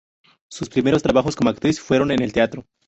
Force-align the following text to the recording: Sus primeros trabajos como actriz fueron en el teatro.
Sus 0.49 0.67
primeros 0.67 1.03
trabajos 1.03 1.35
como 1.35 1.51
actriz 1.51 1.79
fueron 1.79 2.09
en 2.09 2.23
el 2.23 2.33
teatro. 2.33 2.65